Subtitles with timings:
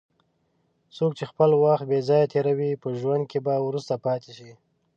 [0.95, 4.51] څوک چې خپل وخت بې ځایه تېروي، په ژوند کې به وروسته پاتې شي.